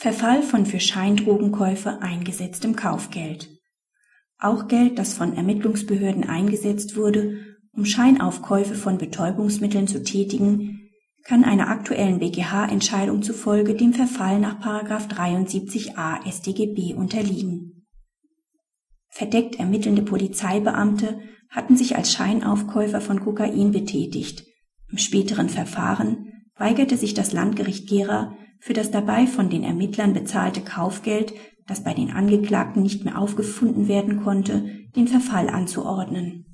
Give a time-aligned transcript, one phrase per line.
[0.00, 3.50] Verfall von für Scheindrogenkäufe eingesetztem Kaufgeld.
[4.38, 7.36] Auch Geld, das von Ermittlungsbehörden eingesetzt wurde,
[7.72, 10.88] um Scheinaufkäufe von Betäubungsmitteln zu tätigen,
[11.24, 17.86] kann einer aktuellen BGH-Entscheidung zufolge dem Verfall nach 73a StGB unterliegen.
[19.10, 21.20] Verdeckt ermittelnde Polizeibeamte
[21.50, 24.46] hatten sich als Scheinaufkäufer von Kokain betätigt.
[24.90, 30.60] Im späteren Verfahren weigerte sich das Landgericht Gera für das dabei von den Ermittlern bezahlte
[30.60, 31.32] Kaufgeld,
[31.66, 36.44] das bei den Angeklagten nicht mehr aufgefunden werden konnte, den Verfall anzuordnen.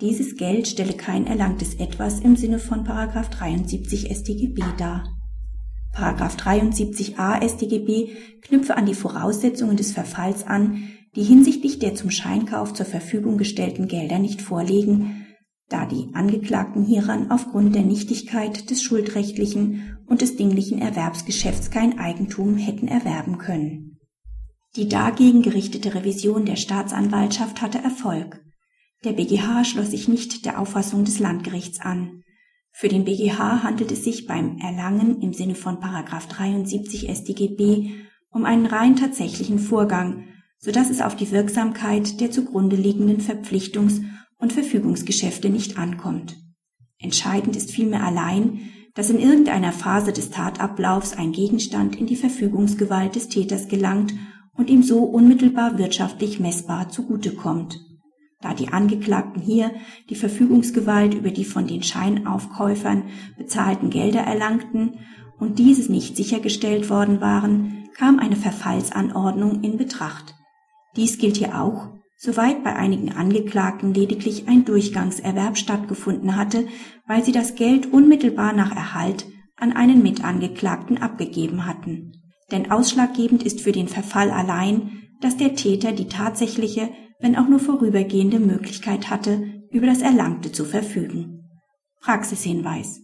[0.00, 5.04] Dieses Geld stelle kein erlangtes Etwas im Sinne von 73 StGB dar.
[5.94, 12.86] 73a StGB knüpfe an die Voraussetzungen des Verfalls an, die hinsichtlich der zum Scheinkauf zur
[12.86, 15.21] Verfügung gestellten Gelder nicht vorliegen,
[15.72, 22.56] da die Angeklagten hieran aufgrund der Nichtigkeit des schuldrechtlichen und des dinglichen Erwerbsgeschäfts kein Eigentum
[22.56, 23.98] hätten erwerben können.
[24.76, 28.44] Die dagegen gerichtete Revision der Staatsanwaltschaft hatte Erfolg.
[29.04, 32.22] Der BGH schloss sich nicht der Auffassung des Landgerichts an.
[32.72, 37.90] Für den BGH handelt es sich beim Erlangen im Sinne von 73 StGB
[38.30, 40.24] um einen rein tatsächlichen Vorgang,
[40.58, 44.02] so dass es auf die Wirksamkeit der zugrunde liegenden Verpflichtungs-
[44.42, 46.36] und Verfügungsgeschäfte nicht ankommt.
[46.98, 48.60] Entscheidend ist vielmehr allein,
[48.94, 54.12] dass in irgendeiner Phase des Tatablaufs ein Gegenstand in die Verfügungsgewalt des Täters gelangt
[54.54, 57.80] und ihm so unmittelbar wirtschaftlich messbar zugutekommt.
[58.40, 59.70] Da die Angeklagten hier
[60.10, 63.04] die Verfügungsgewalt über die von den Scheinaufkäufern
[63.38, 64.98] bezahlten Gelder erlangten
[65.38, 70.34] und dieses nicht sichergestellt worden waren, kam eine Verfallsanordnung in Betracht.
[70.96, 71.88] Dies gilt hier auch,
[72.22, 76.68] soweit bei einigen Angeklagten lediglich ein Durchgangserwerb stattgefunden hatte,
[77.08, 82.12] weil sie das Geld unmittelbar nach Erhalt an einen Mitangeklagten abgegeben hatten.
[82.52, 87.58] Denn ausschlaggebend ist für den Verfall allein, dass der Täter die tatsächliche, wenn auch nur
[87.58, 91.40] vorübergehende Möglichkeit hatte, über das Erlangte zu verfügen.
[92.00, 93.01] Praxishinweis.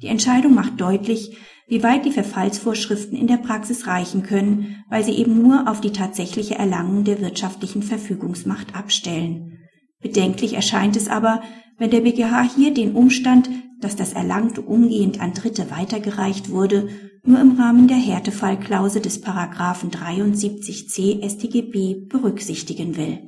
[0.00, 1.36] Die Entscheidung macht deutlich,
[1.66, 5.92] wie weit die Verfallsvorschriften in der Praxis reichen können, weil sie eben nur auf die
[5.92, 9.58] tatsächliche Erlangung der wirtschaftlichen Verfügungsmacht abstellen.
[10.00, 11.42] Bedenklich erscheint es aber,
[11.76, 13.50] wenn der BGH hier den Umstand,
[13.80, 16.88] dass das Erlangte umgehend an Dritte weitergereicht wurde,
[17.24, 23.27] nur im Rahmen der Härtefallklausel des Paragraphen 73c StGB berücksichtigen will